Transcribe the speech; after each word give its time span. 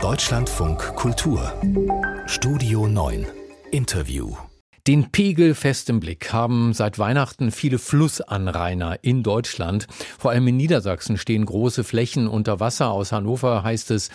Deutschlandfunk 0.00 0.94
Kultur 0.94 1.52
Studio 2.26 2.86
9 2.86 3.26
Interview 3.72 4.36
den 4.86 5.10
Pegel 5.10 5.54
fest 5.54 5.90
im 5.90 6.00
Blick 6.00 6.32
haben 6.32 6.72
seit 6.72 6.98
Weihnachten 6.98 7.50
viele 7.50 7.78
Flussanrainer 7.78 9.00
in 9.02 9.22
Deutschland. 9.22 9.86
Vor 10.18 10.30
allem 10.30 10.48
in 10.48 10.56
Niedersachsen 10.56 11.18
stehen 11.18 11.44
große 11.44 11.84
Flächen 11.84 12.26
unter 12.26 12.58
Wasser. 12.58 12.90
Aus 12.90 13.12
Hannover 13.12 13.62
heißt 13.62 13.90
es, 13.90 14.08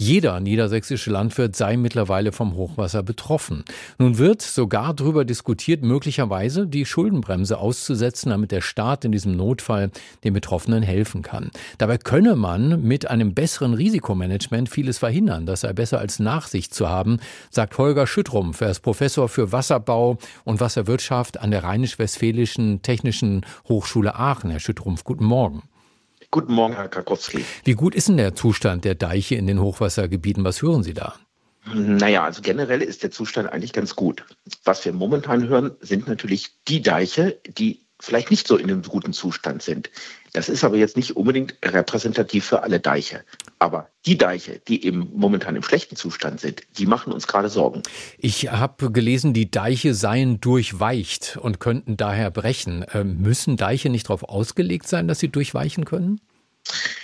jeder 0.00 0.40
niedersächsische 0.40 1.10
Landwirt 1.10 1.54
sei 1.54 1.76
mittlerweile 1.76 2.32
vom 2.32 2.54
Hochwasser 2.54 3.02
betroffen. 3.02 3.64
Nun 3.98 4.16
wird 4.16 4.40
sogar 4.40 4.94
darüber 4.94 5.26
diskutiert, 5.26 5.82
möglicherweise 5.82 6.66
die 6.66 6.86
Schuldenbremse 6.86 7.58
auszusetzen, 7.58 8.30
damit 8.30 8.50
der 8.50 8.62
Staat 8.62 9.04
in 9.04 9.12
diesem 9.12 9.36
Notfall 9.36 9.90
den 10.24 10.32
Betroffenen 10.32 10.82
helfen 10.82 11.20
kann. 11.20 11.50
Dabei 11.76 11.98
könne 11.98 12.34
man 12.34 12.80
mit 12.80 13.10
einem 13.10 13.34
besseren 13.34 13.74
Risikomanagement 13.74 14.70
vieles 14.70 14.96
verhindern. 14.96 15.44
Das 15.44 15.60
sei 15.60 15.74
besser 15.74 15.98
als 15.98 16.18
Nachsicht 16.18 16.72
zu 16.72 16.88
haben, 16.88 17.18
sagt 17.50 17.76
Holger 17.76 18.06
Schüttrumpf. 18.06 18.58
Er 18.62 18.70
ist 18.70 18.80
Professor 18.80 19.28
für 19.28 19.52
Wasserbau 19.52 20.16
und 20.44 20.60
Wasserwirtschaft 20.60 21.38
an 21.38 21.50
der 21.50 21.62
Rheinisch-Westfälischen 21.62 22.80
Technischen 22.80 23.44
Hochschule 23.68 24.14
Aachen. 24.14 24.48
Herr 24.50 24.60
Schüttrumpf, 24.60 25.04
guten 25.04 25.26
Morgen. 25.26 25.62
Guten 26.32 26.52
Morgen, 26.52 26.74
Herr 26.74 26.88
Karkowski. 26.88 27.44
Wie 27.64 27.74
gut 27.74 27.94
ist 27.94 28.06
denn 28.06 28.16
der 28.16 28.36
Zustand 28.36 28.84
der 28.84 28.94
Deiche 28.94 29.34
in 29.34 29.48
den 29.48 29.60
Hochwassergebieten? 29.60 30.44
Was 30.44 30.62
hören 30.62 30.84
Sie 30.84 30.94
da? 30.94 31.16
Naja, 31.74 32.22
also 32.24 32.40
generell 32.40 32.82
ist 32.82 33.02
der 33.02 33.10
Zustand 33.10 33.52
eigentlich 33.52 33.72
ganz 33.72 33.96
gut. 33.96 34.24
Was 34.64 34.84
wir 34.84 34.92
momentan 34.92 35.48
hören, 35.48 35.72
sind 35.80 36.06
natürlich 36.06 36.50
die 36.68 36.82
Deiche, 36.82 37.40
die 37.46 37.84
vielleicht 38.00 38.30
nicht 38.30 38.46
so 38.46 38.56
in 38.56 38.70
einem 38.70 38.82
guten 38.82 39.12
Zustand 39.12 39.62
sind. 39.62 39.90
Das 40.32 40.48
ist 40.48 40.62
aber 40.62 40.76
jetzt 40.76 40.96
nicht 40.96 41.16
unbedingt 41.16 41.56
repräsentativ 41.64 42.44
für 42.44 42.62
alle 42.62 42.78
Deiche. 42.78 43.24
Aber 43.60 43.90
die 44.06 44.16
Deiche, 44.16 44.58
die 44.66 44.86
eben 44.86 45.10
momentan 45.14 45.54
im 45.54 45.62
schlechten 45.62 45.94
Zustand 45.94 46.40
sind, 46.40 46.62
die 46.78 46.86
machen 46.86 47.12
uns 47.12 47.26
gerade 47.26 47.50
Sorgen. 47.50 47.82
Ich 48.16 48.50
habe 48.50 48.90
gelesen, 48.90 49.34
die 49.34 49.50
Deiche 49.50 49.92
seien 49.92 50.40
durchweicht 50.40 51.36
und 51.36 51.60
könnten 51.60 51.98
daher 51.98 52.30
brechen. 52.30 52.86
Ähm, 52.94 53.18
müssen 53.18 53.58
Deiche 53.58 53.90
nicht 53.90 54.08
darauf 54.08 54.22
ausgelegt 54.22 54.88
sein, 54.88 55.08
dass 55.08 55.18
sie 55.18 55.28
durchweichen 55.28 55.84
können? 55.84 56.22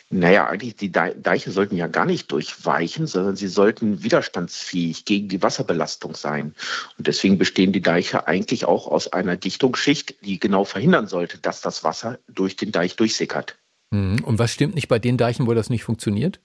Naja, 0.08 0.46
eigentlich 0.46 0.76
die 0.76 0.90
Deiche 0.90 1.50
sollten 1.50 1.76
ja 1.76 1.88
gar 1.88 2.06
nicht 2.06 2.32
durchweichen, 2.32 3.06
sondern 3.06 3.36
sie 3.36 3.48
sollten 3.48 4.02
widerstandsfähig 4.02 5.04
gegen 5.04 5.28
die 5.28 5.42
Wasserbelastung 5.42 6.14
sein. 6.14 6.54
Und 6.96 7.06
deswegen 7.06 7.36
bestehen 7.36 7.72
die 7.72 7.82
Deiche 7.82 8.26
eigentlich 8.26 8.64
auch 8.64 8.86
aus 8.86 9.12
einer 9.12 9.36
Dichtungsschicht, 9.36 10.24
die 10.24 10.40
genau 10.40 10.64
verhindern 10.64 11.06
sollte, 11.06 11.36
dass 11.38 11.60
das 11.60 11.84
Wasser 11.84 12.18
durch 12.28 12.56
den 12.56 12.72
Deich 12.72 12.96
durchsickert. 12.96 13.58
Mhm. 13.90 14.22
Und 14.24 14.38
was 14.38 14.52
stimmt 14.52 14.74
nicht 14.74 14.88
bei 14.88 14.98
den 14.98 15.16
Deichen, 15.16 15.46
wo 15.46 15.54
das 15.54 15.70
nicht 15.70 15.84
funktioniert? 15.84 16.40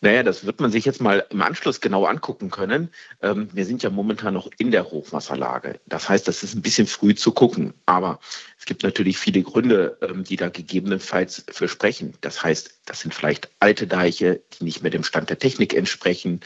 Naja, 0.00 0.22
das 0.22 0.44
wird 0.44 0.60
man 0.60 0.70
sich 0.70 0.84
jetzt 0.84 1.00
mal 1.00 1.26
im 1.30 1.42
Anschluss 1.42 1.80
genau 1.80 2.04
angucken 2.04 2.50
können. 2.50 2.90
Ähm, 3.22 3.48
wir 3.52 3.64
sind 3.64 3.82
ja 3.82 3.90
momentan 3.90 4.34
noch 4.34 4.48
in 4.58 4.70
der 4.70 4.90
Hochwasserlage. 4.90 5.80
Das 5.86 6.08
heißt, 6.08 6.28
das 6.28 6.42
ist 6.42 6.54
ein 6.54 6.62
bisschen 6.62 6.86
früh 6.86 7.14
zu 7.14 7.32
gucken. 7.32 7.74
Aber 7.86 8.20
es 8.58 8.64
gibt 8.64 8.82
natürlich 8.82 9.18
viele 9.18 9.42
Gründe, 9.42 9.98
ähm, 10.02 10.24
die 10.24 10.36
da 10.36 10.48
gegebenenfalls 10.50 11.44
für 11.50 11.68
sprechen. 11.68 12.14
Das 12.20 12.42
heißt, 12.42 12.80
das 12.84 13.00
sind 13.00 13.14
vielleicht 13.14 13.50
alte 13.60 13.86
Deiche, 13.86 14.42
die 14.58 14.64
nicht 14.64 14.82
mehr 14.82 14.90
dem 14.90 15.04
Stand 15.04 15.30
der 15.30 15.38
Technik 15.38 15.74
entsprechen. 15.74 16.40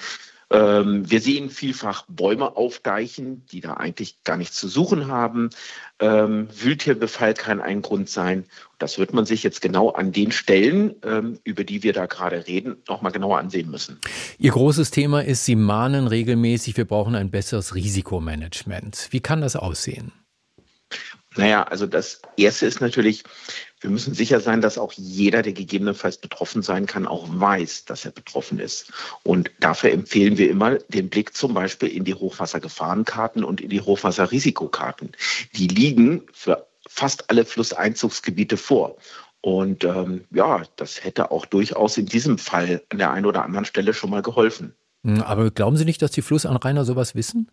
Ähm, 0.52 1.10
wir 1.10 1.20
sehen 1.20 1.48
vielfach 1.48 2.04
Bäume 2.08 2.56
aufdeichen, 2.56 3.46
die 3.46 3.60
da 3.60 3.74
eigentlich 3.74 4.22
gar 4.22 4.36
nichts 4.36 4.56
zu 4.56 4.68
suchen 4.68 5.08
haben. 5.08 5.48
Ähm, 5.98 6.48
Wühltierbefall 6.54 7.32
kann 7.32 7.60
ein 7.60 7.80
Grund 7.80 8.10
sein. 8.10 8.44
Das 8.78 8.98
wird 8.98 9.14
man 9.14 9.24
sich 9.24 9.42
jetzt 9.42 9.62
genau 9.62 9.90
an 9.90 10.12
den 10.12 10.30
Stellen, 10.30 10.94
ähm, 11.04 11.38
über 11.44 11.64
die 11.64 11.82
wir 11.82 11.94
da 11.94 12.04
gerade 12.04 12.46
reden, 12.46 12.76
nochmal 12.86 13.12
genauer 13.12 13.38
ansehen 13.38 13.70
müssen. 13.70 13.98
Ihr 14.38 14.50
großes 14.50 14.90
Thema 14.90 15.24
ist, 15.24 15.46
Sie 15.46 15.56
mahnen 15.56 16.06
regelmäßig, 16.06 16.76
wir 16.76 16.84
brauchen 16.84 17.14
ein 17.14 17.30
besseres 17.30 17.74
Risikomanagement. 17.74 19.08
Wie 19.10 19.20
kann 19.20 19.40
das 19.40 19.56
aussehen? 19.56 20.12
Naja, 21.36 21.62
also 21.62 21.86
das 21.86 22.20
Erste 22.36 22.66
ist 22.66 22.82
natürlich, 22.82 23.24
wir 23.82 23.90
müssen 23.90 24.14
sicher 24.14 24.40
sein, 24.40 24.60
dass 24.60 24.78
auch 24.78 24.92
jeder, 24.92 25.42
der 25.42 25.52
gegebenenfalls 25.52 26.16
betroffen 26.16 26.62
sein 26.62 26.86
kann, 26.86 27.06
auch 27.06 27.26
weiß, 27.28 27.84
dass 27.84 28.04
er 28.04 28.12
betroffen 28.12 28.60
ist. 28.60 28.92
Und 29.24 29.50
dafür 29.60 29.90
empfehlen 29.90 30.38
wir 30.38 30.48
immer 30.48 30.76
den 30.88 31.10
Blick 31.10 31.36
zum 31.36 31.52
Beispiel 31.52 31.88
in 31.88 32.04
die 32.04 32.14
Hochwassergefahrenkarten 32.14 33.42
und 33.42 33.60
in 33.60 33.70
die 33.70 33.80
Hochwasserrisikokarten. 33.80 35.10
Die 35.56 35.66
liegen 35.66 36.22
für 36.32 36.66
fast 36.88 37.28
alle 37.28 37.44
Flusseinzugsgebiete 37.44 38.56
vor. 38.56 38.96
Und 39.40 39.82
ähm, 39.82 40.24
ja, 40.30 40.62
das 40.76 41.02
hätte 41.02 41.32
auch 41.32 41.46
durchaus 41.46 41.98
in 41.98 42.06
diesem 42.06 42.38
Fall 42.38 42.82
an 42.90 42.98
der 42.98 43.10
einen 43.10 43.26
oder 43.26 43.44
anderen 43.44 43.64
Stelle 43.64 43.92
schon 43.92 44.10
mal 44.10 44.22
geholfen. 44.22 44.74
Hm, 45.04 45.20
aber 45.22 45.50
glauben 45.50 45.76
Sie 45.76 45.84
nicht, 45.84 46.00
dass 46.00 46.12
die 46.12 46.22
Flussanrainer 46.22 46.84
sowas 46.84 47.16
wissen? 47.16 47.50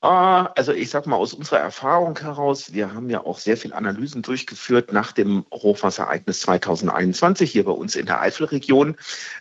Ah, 0.00 0.52
also 0.54 0.72
ich 0.72 0.90
sag 0.90 1.06
mal 1.06 1.16
aus 1.16 1.34
unserer 1.34 1.58
Erfahrung 1.58 2.16
heraus, 2.20 2.72
wir 2.72 2.94
haben 2.94 3.10
ja 3.10 3.24
auch 3.24 3.38
sehr 3.40 3.56
viel 3.56 3.72
Analysen 3.72 4.22
durchgeführt 4.22 4.92
nach 4.92 5.10
dem 5.10 5.44
Hochwassereignis 5.52 6.40
2021 6.42 7.50
hier 7.50 7.64
bei 7.64 7.72
uns 7.72 7.96
in 7.96 8.06
der 8.06 8.20
Eifelregion. 8.20 8.96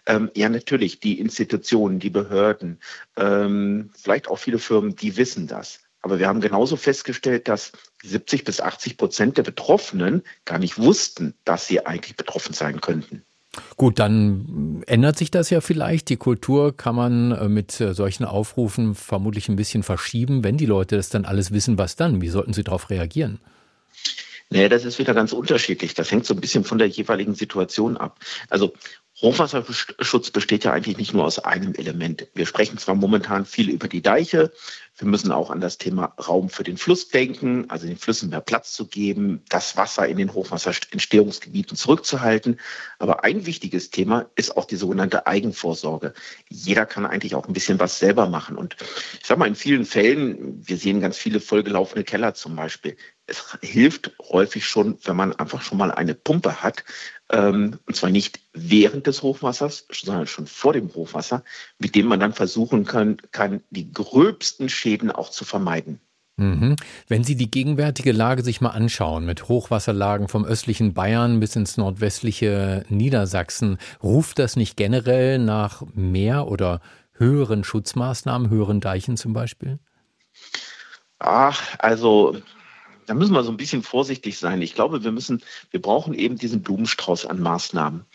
Ähm, 0.08 0.32
ja, 0.36 0.50
natürlich, 0.50 1.00
die 1.00 1.20
Institutionen, 1.20 2.00
die 2.00 2.10
Behörden, 2.10 2.80
ähm, 3.18 3.92
vielleicht 3.96 4.28
auch 4.30 4.38
viele 4.40 4.58
Firmen, 4.58 4.96
die 4.96 5.16
wissen 5.16 5.46
das. 5.46 5.80
Aber 6.02 6.18
wir 6.18 6.28
haben 6.28 6.42
genauso 6.42 6.76
festgestellt, 6.76 7.48
dass 7.48 7.72
70 8.04 8.44
bis 8.44 8.60
80 8.60 8.98
Prozent 8.98 9.38
der 9.38 9.44
Betroffenen 9.44 10.24
gar 10.46 10.58
nicht 10.58 10.80
wussten, 10.80 11.36
dass 11.44 11.68
sie 11.68 11.86
eigentlich 11.86 12.16
betroffen 12.16 12.54
sein 12.54 12.82
könnten. 12.82 13.27
Gut, 13.76 14.00
dann 14.00 14.84
ändert 14.88 15.18
sich 15.18 15.32
das 15.32 15.50
ja 15.50 15.62
vielleicht. 15.62 16.10
Die 16.10 16.18
Kultur 16.18 16.76
kann 16.76 16.96
man 16.96 17.32
äh, 17.32 17.50
mit 17.50 17.80
äh, 17.80 17.94
solchen 17.94 18.26
Aufrufen 18.26 18.96
vermutlich 18.96 19.50
ein 19.50 19.56
bisschen 19.56 19.84
verschieben. 19.84 20.44
Wenn 20.44 20.58
die 20.58 20.66
Leute 20.66 20.98
das 20.98 21.10
dann 21.10 21.26
alles 21.26 21.52
wissen, 21.52 21.78
was 21.78 21.96
dann? 21.96 22.22
Wie 22.22 22.30
sollten 22.30 22.54
sie 22.54 22.64
darauf 22.64 22.90
reagieren? 22.90 23.40
Nee, 24.50 24.70
das 24.70 24.86
ist 24.86 24.98
wieder 24.98 25.14
ganz 25.14 25.34
unterschiedlich. 25.34 25.94
Das 25.94 26.10
hängt 26.12 26.26
so 26.26 26.34
ein 26.34 26.40
bisschen 26.40 26.64
von 26.64 26.78
der 26.78 26.88
jeweiligen 26.88 27.36
Situation 27.36 27.98
ab. 27.98 28.20
Also 28.50 28.74
Hochwasserschutz 29.22 30.32
besteht 30.32 30.64
ja 30.64 30.72
eigentlich 30.74 30.98
nicht 30.98 31.14
nur 31.14 31.26
aus 31.26 31.40
einem 31.40 31.74
Element. 31.74 32.28
Wir 32.36 32.46
sprechen 32.46 32.78
zwar 32.78 32.96
momentan 32.96 33.46
viel 33.46 33.70
über 33.70 33.88
die 33.88 34.02
Deiche, 34.02 34.52
wir 34.98 35.08
müssen 35.08 35.32
auch 35.32 35.52
an 35.52 35.62
das 35.62 35.78
Thema 35.78 36.14
Raum 36.28 36.50
für 36.50 36.64
den 36.64 36.78
Fluss 36.78 37.10
denken, 37.10 37.70
also 37.70 37.86
den 37.86 37.98
Flüssen 37.98 38.30
mehr 38.30 38.42
Platz 38.42 38.74
zu 38.74 38.88
geben, 38.88 39.44
das 39.48 39.78
Wasser 39.78 40.08
in 40.08 40.18
den 40.18 40.34
Hochwasserentstehungsgebieten 40.34 41.78
zurückzuhalten. 41.78 42.60
Aber 42.98 43.24
ein 43.24 43.46
wichtiges 43.46 43.92
Thema 43.92 44.26
ist 44.36 44.58
auch 44.58 44.66
die 44.66 44.76
sogenannte 44.76 45.28
Eigenvorsorge. 45.28 46.14
Jeder 46.50 46.88
kann 46.88 47.06
eigentlich 47.06 47.36
auch 47.36 47.48
ein 47.48 47.54
bisschen 47.54 47.80
was 47.80 48.00
selber 48.00 48.28
machen. 48.28 48.58
Und 48.58 48.76
ich 49.20 49.28
sage 49.28 49.40
mal, 49.40 49.48
in 49.48 49.56
vielen 49.56 49.86
Fällen, 49.86 50.68
wir 50.68 50.78
sehen 50.78 51.00
ganz 51.00 51.18
viele 51.18 51.40
vollgelaufene 51.40 52.04
Keller 52.04 52.34
zum 52.34 52.56
Beispiel. 52.56 52.98
Es 53.28 53.58
hilft 53.62 54.14
häufig 54.32 54.66
schon, 54.66 54.98
wenn 55.04 55.18
man 55.18 55.34
einfach 55.34 55.62
schon 55.62 55.78
mal 55.78 55.92
eine 55.92 56.16
Pumpe 56.16 56.64
hat, 56.64 56.86
ähm, 57.30 57.80
und 57.86 57.96
zwar 57.96 58.10
nicht 58.10 58.40
während 58.54 59.06
des 59.06 59.22
Hochwassers, 59.22 59.86
sondern 59.92 60.28
schon 60.28 60.48
vor 60.48 60.74
dem 60.74 60.94
Hochwasser, 60.94 61.44
mit 61.78 61.94
dem 61.96 62.08
man 62.08 62.22
dann 62.22 62.34
versuchen 62.34 62.86
kann, 62.86 63.18
kann 63.32 63.64
die 63.70 63.92
gröbsten 63.92 64.70
Schäden 64.70 64.87
auch 65.12 65.30
zu 65.30 65.46
vermeiden. 65.46 66.00
Mhm. 66.38 66.76
Wenn 67.08 67.24
Sie 67.24 67.36
die 67.36 67.50
gegenwärtige 67.50 68.12
Lage 68.12 68.44
sich 68.44 68.62
mal 68.62 68.70
anschauen, 68.70 69.26
mit 69.26 69.48
Hochwasserlagen 69.48 70.28
vom 70.28 70.46
östlichen 70.46 70.94
Bayern 70.94 71.40
bis 71.40 71.56
ins 71.56 71.78
nordwestliche 71.78 72.86
Niedersachsen, 72.90 73.80
ruft 74.04 74.38
das 74.38 74.56
nicht 74.56 74.78
generell 74.78 75.40
nach 75.40 75.82
mehr 75.94 76.48
oder 76.48 76.80
höheren 77.14 77.64
Schutzmaßnahmen, 77.64 78.52
höheren 78.52 78.80
Deichen 78.80 79.18
zum 79.18 79.34
Beispiel? 79.34 79.80
Ach, 81.18 81.60
also 81.80 82.38
da 83.08 83.14
müssen 83.14 83.34
wir 83.34 83.44
so 83.44 83.52
ein 83.52 83.58
bisschen 83.58 83.82
vorsichtig 83.82 84.38
sein. 84.38 84.62
Ich 84.62 84.76
glaube, 84.76 85.04
wir 85.04 85.12
müssen, 85.12 85.42
wir 85.72 85.82
brauchen 85.82 86.14
eben 86.14 86.36
diesen 86.36 86.62
Blumenstrauß 86.62 87.26
an 87.26 87.40
Maßnahmen. 87.40 88.06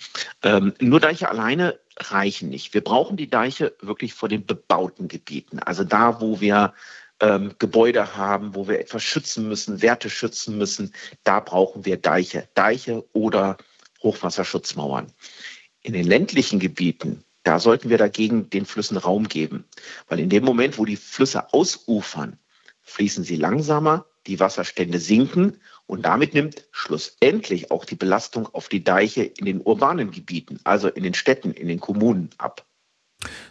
Ähm, 0.43 0.75
nur 0.81 1.01
Deiche 1.01 1.29
alleine 1.29 1.79
reichen 1.99 2.49
nicht. 2.49 2.75
Wir 2.75 2.83
brauchen 2.83 3.17
die 3.17 3.29
Deiche 3.29 3.75
wirklich 3.81 4.15
vor 4.15 4.29
den 4.29 4.47
bebauten 4.47 5.09
Gebieten. 5.09 5.59
Also 5.59 5.85
da, 5.85 6.21
wo 6.21 6.41
wir 6.41 6.75
ähm, 7.21 7.55
Gebäude 7.59 8.17
haben, 8.17 8.55
wo 8.55 8.69
wir 8.69 8.81
etwas 8.81 9.03
schützen 9.03 9.49
müssen, 9.49 9.83
Werte 9.83 10.11
schützen 10.11 10.59
müssen, 10.59 10.93
da 11.25 11.41
brauchen 11.41 11.85
wir 11.85 11.97
Deiche. 11.97 12.49
Deiche 12.55 13.05
oder 13.13 13.57
Hochwasserschutzmauern. 14.03 15.13
In 15.83 15.93
den 15.93 16.07
ländlichen 16.07 16.59
Gebieten, 16.59 17.25
da 17.45 17.59
sollten 17.59 17.91
wir 17.91 17.99
dagegen 17.99 18.51
den 18.51 18.67
Flüssen 18.67 18.97
Raum 18.97 19.29
geben. 19.29 19.65
Weil 20.09 20.21
in 20.21 20.31
dem 20.31 20.45
Moment, 20.45 20.79
wo 20.79 20.85
die 20.85 20.97
Flüsse 20.97 21.53
ausufern, 21.53 22.39
fließen 22.83 23.25
sie 23.25 23.37
langsamer, 23.37 24.07
die 24.27 24.41
Wasserstände 24.41 24.99
sinken 24.99 25.61
und 25.87 26.03
damit 26.03 26.35
nimmt 26.35 26.65
schlussendlich 26.71 27.71
auch 27.71 27.85
die 27.85 27.95
Belastung 27.95 28.47
auf 28.53 28.69
die 28.69 28.85
Deiche 28.85 29.25
in 29.25 29.45
den 29.45 29.61
urbanen 29.61 30.11
Gebieten, 30.11 30.59
also 30.65 30.89
in 30.89 31.03
den 31.03 31.15
Städten, 31.15 31.53
in 31.53 31.69
den 31.69 31.81
Kommunen 31.81 32.31
ab. 32.39 32.65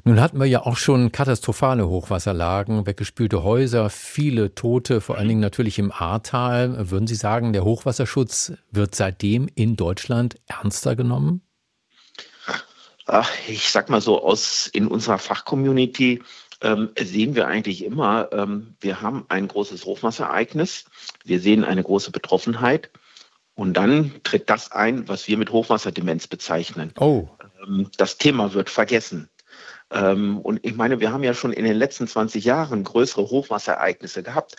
Nun 0.04 0.20
hatten 0.20 0.40
wir 0.40 0.48
ja 0.48 0.66
auch 0.66 0.78
schon 0.78 1.12
katastrophale 1.12 1.88
Hochwasserlagen, 1.88 2.86
weggespülte 2.86 3.44
Häuser, 3.44 3.90
viele 3.90 4.54
Tote, 4.54 5.00
vor 5.02 5.18
allen 5.18 5.30
Dingen 5.30 5.40
natürlich 5.40 5.80
im 5.80 5.92
Ahrtal. 5.92 6.90
Würden 6.90 7.08
Sie 7.08 7.16
sagen, 7.16 7.54
der 7.54 7.64
Hochwasserschutz 7.64 8.54
wird 8.72 8.96
seitdem 8.96 9.48
in 9.56 9.76
Deutschland 9.76 10.36
ernster 10.48 10.96
genommen? 10.96 11.42
Ich 13.48 13.70
sag 13.70 13.90
mal 13.90 14.02
so, 14.02 14.24
aus 14.24 14.68
in 14.68 14.88
unserer 14.88 15.18
Fachcommunity 15.18 16.22
ähm, 16.62 16.90
sehen 17.00 17.36
wir 17.36 17.48
eigentlich 17.48 17.84
immer, 17.84 18.30
ähm, 18.32 18.76
wir 18.80 19.02
haben 19.02 19.26
ein 19.30 19.48
großes 19.48 19.86
Hochwasserereignis, 19.86 20.86
wir 21.24 21.40
sehen 21.40 21.64
eine 21.64 21.84
große 21.84 22.12
Betroffenheit 22.12 22.92
und 23.56 23.74
dann 23.76 24.12
tritt 24.24 24.50
das 24.50 24.72
ein, 24.72 25.08
was 25.08 25.28
wir 25.28 25.38
mit 25.38 25.52
Hochwasserdemenz 25.52 26.28
bezeichnen. 26.28 26.94
Oh. 27.00 27.28
Ähm, 27.64 27.90
das 27.98 28.18
Thema 28.18 28.54
wird 28.54 28.70
vergessen. 28.70 29.30
Ähm, 29.92 30.40
und 30.40 30.66
ich 30.66 30.76
meine, 30.76 31.00
wir 31.00 31.12
haben 31.12 31.24
ja 31.24 31.34
schon 31.34 31.54
in 31.54 31.66
den 31.66 31.76
letzten 31.76 32.08
20 32.08 32.46
Jahren 32.46 32.84
größere 32.84 33.24
Hochwasserereignisse 33.24 34.24
gehabt. 34.24 34.56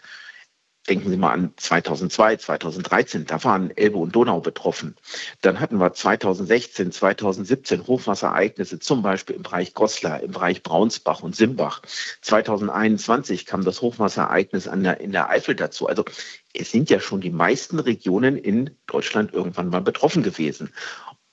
Denken 0.89 1.11
Sie 1.11 1.17
mal 1.17 1.33
an 1.33 1.55
2002, 1.57 2.39
2013, 2.39 3.27
da 3.27 3.43
waren 3.45 3.71
Elbe 3.77 3.99
und 3.99 4.17
Donau 4.17 4.41
betroffen. 4.41 4.97
Dann 5.41 5.61
hatten 5.61 5.79
wir 5.79 5.93
2016, 5.93 6.91
2017 6.91 7.87
Hochwasserereignisse, 7.87 8.81
zum 8.81 9.01
Beispiel 9.01 9.37
im 9.37 9.45
Bereich 9.45 9.75
Goslar, 9.75 10.21
im 10.21 10.33
Bereich 10.33 10.65
Braunsbach 10.65 11.23
und 11.23 11.37
Simbach. 11.37 11.83
2021 12.23 13.47
kam 13.47 13.65
das 13.65 13.81
Hochwasserereignis 13.81 14.67
an 14.67 14.83
der, 14.83 15.01
in 15.01 15.13
der 15.13 15.31
Eifel 15.31 15.55
dazu. 15.55 15.87
Also 15.87 16.05
es 16.53 16.73
sind 16.73 16.91
ja 16.91 16.99
schon 16.99 17.21
die 17.21 17.31
meisten 17.31 17.79
Regionen 17.79 18.37
in 18.37 18.71
Deutschland 18.87 19.33
irgendwann 19.33 19.69
mal 19.69 19.83
betroffen 19.83 20.25
gewesen. 20.25 20.73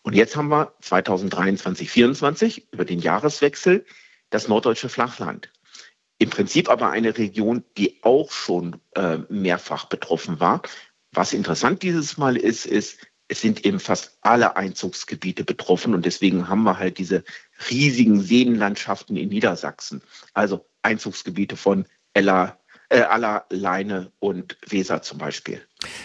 Und 0.03 0.15
jetzt 0.15 0.35
haben 0.35 0.49
wir 0.49 0.73
2023, 0.81 1.89
2024 1.89 2.71
über 2.71 2.85
den 2.85 2.99
Jahreswechsel 2.99 3.83
das 4.29 4.47
norddeutsche 4.47 4.89
Flachland. 4.89 5.49
Im 6.19 6.29
Prinzip 6.29 6.69
aber 6.69 6.91
eine 6.91 7.17
Region, 7.17 7.63
die 7.77 8.03
auch 8.03 8.31
schon 8.31 8.81
äh, 8.93 9.19
mehrfach 9.29 9.85
betroffen 9.85 10.39
war. 10.39 10.61
Was 11.11 11.33
interessant 11.33 11.81
dieses 11.81 12.17
Mal 12.17 12.35
ist, 12.35 12.65
ist, 12.65 12.99
es 13.29 13.41
sind 13.41 13.65
eben 13.65 13.79
fast 13.79 14.17
alle 14.21 14.57
Einzugsgebiete 14.57 15.45
betroffen 15.45 15.93
und 15.93 16.05
deswegen 16.05 16.49
haben 16.49 16.63
wir 16.63 16.77
halt 16.77 16.97
diese 16.97 17.23
riesigen 17.69 18.21
Seenlandschaften 18.21 19.15
in 19.15 19.29
Niedersachsen. 19.29 20.01
Also 20.33 20.67
Einzugsgebiete 20.81 21.55
von 21.55 21.85
Ella, 22.13 22.58
äh, 22.89 23.01
Aller, 23.01 23.45
Leine 23.49 24.11
und 24.19 24.57
Weser 24.67 25.01
zum 25.01 25.17
Beispiel. 25.17 25.61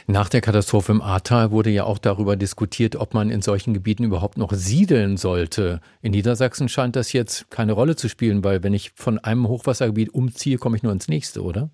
Nach 0.07 0.29
der 0.29 0.41
Katastrophe 0.41 0.93
im 0.93 1.03
Ahrtal 1.03 1.51
wurde 1.51 1.71
ja 1.71 1.85
auch 1.85 1.99
darüber 1.99 2.37
diskutiert, 2.37 2.97
ob 2.97 3.15
man 3.15 3.31
in 3.31 3.43
solchen 3.43 3.75
Gebieten 3.75 4.05
überhaupt 4.05 4.39
noch 4.39 4.53
siedeln 4.53 5.17
sollte. 5.17 5.81
In 6.03 6.13
Niedersachsen 6.13 6.69
scheint 6.69 6.95
das 6.97 7.13
jetzt 7.13 7.51
keine 7.51 7.73
Rolle 7.73 7.97
zu 7.97 8.09
spielen, 8.09 8.45
weil 8.45 8.63
wenn 8.63 8.75
ich 8.75 8.93
von 8.95 9.19
einem 9.19 9.49
Hochwassergebiet 9.49 10.15
umziehe, 10.15 10.59
komme 10.59 10.77
ich 10.77 10.83
nur 10.83 10.93
ins 10.93 11.09
nächste, 11.09 11.43
oder? 11.43 11.71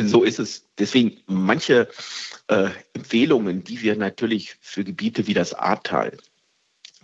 So 0.00 0.24
ist 0.24 0.40
es. 0.40 0.66
Deswegen 0.78 1.18
manche 1.26 1.88
äh, 2.48 2.70
Empfehlungen, 2.94 3.62
die 3.62 3.80
wir 3.82 3.96
natürlich 3.96 4.56
für 4.60 4.82
Gebiete 4.82 5.28
wie 5.28 5.34
das 5.34 5.54
Ahrtal 5.54 6.16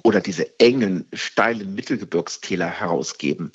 oder 0.02 0.20
diese 0.20 0.58
engen, 0.58 1.06
steilen 1.12 1.74
Mittelgebirgstäler 1.74 2.66
herausgeben, 2.66 3.52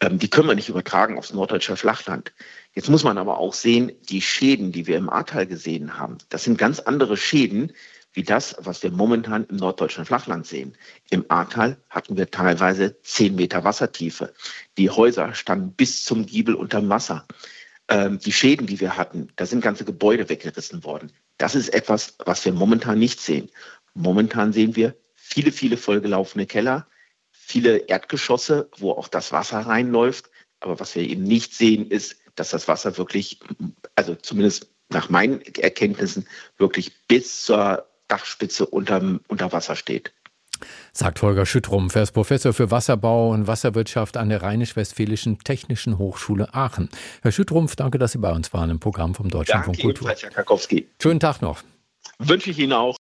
ähm, 0.00 0.18
die 0.18 0.28
können 0.28 0.48
wir 0.48 0.54
nicht 0.54 0.68
übertragen 0.68 1.18
aufs 1.18 1.32
norddeutsche 1.32 1.76
Flachland. 1.76 2.32
Jetzt 2.74 2.88
muss 2.88 3.04
man 3.04 3.18
aber 3.18 3.38
auch 3.38 3.54
sehen, 3.54 3.92
die 4.08 4.22
Schäden, 4.22 4.72
die 4.72 4.86
wir 4.86 4.96
im 4.96 5.10
Ahrtal 5.10 5.46
gesehen 5.46 5.98
haben, 5.98 6.18
das 6.28 6.44
sind 6.44 6.58
ganz 6.58 6.80
andere 6.80 7.16
Schäden 7.16 7.72
wie 8.12 8.22
das, 8.24 8.56
was 8.58 8.82
wir 8.82 8.90
momentan 8.90 9.44
im 9.44 9.56
norddeutschen 9.56 10.04
Flachland 10.04 10.46
sehen. 10.46 10.76
Im 11.10 11.24
Ahrtal 11.28 11.76
hatten 11.88 12.16
wir 12.16 12.30
teilweise 12.30 13.00
zehn 13.02 13.36
Meter 13.36 13.62
Wassertiefe. 13.64 14.32
Die 14.78 14.90
Häuser 14.90 15.34
standen 15.34 15.72
bis 15.72 16.04
zum 16.04 16.26
Giebel 16.26 16.54
unterm 16.54 16.88
Wasser. 16.88 17.24
Ähm, 17.88 18.18
die 18.18 18.32
Schäden, 18.32 18.66
die 18.66 18.80
wir 18.80 18.96
hatten, 18.96 19.28
da 19.36 19.46
sind 19.46 19.62
ganze 19.62 19.84
Gebäude 19.84 20.28
weggerissen 20.28 20.82
worden. 20.84 21.12
Das 21.38 21.54
ist 21.54 21.68
etwas, 21.72 22.16
was 22.24 22.44
wir 22.44 22.52
momentan 22.52 22.98
nicht 22.98 23.20
sehen. 23.20 23.48
Momentan 23.94 24.52
sehen 24.52 24.76
wir 24.76 24.94
viele, 25.32 25.52
viele 25.52 25.76
vollgelaufene 25.76 26.46
Keller, 26.46 26.86
viele 27.30 27.78
Erdgeschosse, 27.78 28.68
wo 28.78 28.92
auch 28.92 29.08
das 29.08 29.32
Wasser 29.32 29.60
reinläuft. 29.60 30.30
Aber 30.60 30.78
was 30.78 30.94
wir 30.94 31.02
eben 31.02 31.22
nicht 31.22 31.54
sehen, 31.54 31.90
ist, 31.90 32.16
dass 32.34 32.50
das 32.50 32.68
Wasser 32.68 32.98
wirklich, 32.98 33.40
also 33.94 34.14
zumindest 34.14 34.70
nach 34.90 35.08
meinen 35.08 35.40
Erkenntnissen, 35.40 36.26
wirklich 36.58 36.92
bis 37.06 37.44
zur 37.44 37.86
Dachspitze 38.08 38.66
unterm, 38.66 39.20
unter 39.28 39.52
Wasser 39.52 39.76
steht. 39.76 40.12
Sagt 40.92 41.22
Holger 41.22 41.46
Schüttrum, 41.46 41.88
er 41.94 42.02
ist 42.02 42.12
Professor 42.12 42.52
für 42.52 42.70
Wasserbau 42.70 43.30
und 43.30 43.46
Wasserwirtschaft 43.46 44.16
an 44.16 44.28
der 44.28 44.42
Rheinisch-Westfälischen 44.42 45.38
Technischen 45.38 45.96
Hochschule 45.96 46.52
Aachen. 46.52 46.90
Herr 47.22 47.32
Schüttrumpf, 47.32 47.76
danke, 47.76 47.98
dass 47.98 48.12
Sie 48.12 48.18
bei 48.18 48.32
uns 48.32 48.52
waren 48.52 48.68
im 48.68 48.80
Programm 48.80 49.14
vom 49.14 49.28
Deutschlandfunk 49.28 49.80
Kultur. 49.80 50.08
Herr 50.10 50.30
Kakowski. 50.30 50.88
Schönen 51.00 51.20
Tag 51.20 51.40
noch. 51.40 51.62
Wünsche 52.18 52.50
ich 52.50 52.58
Ihnen 52.58 52.74
auch. 52.74 52.96